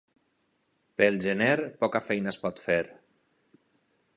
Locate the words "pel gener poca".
1.01-2.01